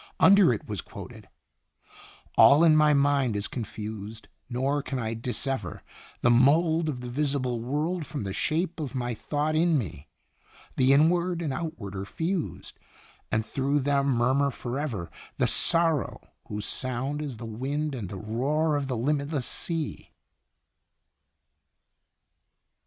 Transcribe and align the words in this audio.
Under 0.19 0.51
it 0.51 0.67
was 0.67 0.81
quoted: 0.81 1.29
"All 2.35 2.63
in 2.63 2.75
my 2.75 2.91
mind 2.91 3.35
is 3.35 3.47
confused, 3.47 4.29
nor 4.49 4.81
can 4.81 4.97
I 4.97 5.13
dissever 5.13 5.83
The 6.21 6.31
mould 6.31 6.89
of 6.89 7.01
the 7.01 7.07
visible 7.07 7.61
world 7.61 8.03
from 8.07 8.23
the 8.23 8.33
shape 8.33 8.79
of 8.79 8.95
my 8.95 9.13
thought 9.13 9.55
in 9.55 9.77
me 9.77 10.07
The 10.75 10.91
Inward 10.91 11.43
and 11.43 11.53
Outward 11.53 11.95
are 11.95 12.03
fused, 12.05 12.79
and 13.31 13.45
through 13.45 13.81
them 13.81 14.07
murmur 14.07 14.49
forever 14.49 15.11
The 15.37 15.45
sorrow 15.45 16.29
whose 16.47 16.65
sound 16.65 17.21
is 17.21 17.37
the 17.37 17.45
wind 17.45 17.93
and 17.93 18.09
the 18.09 18.17
roar 18.17 18.75
of 18.77 18.87
the 18.87 18.97
limitless 18.97 19.45
sea." 19.45 20.09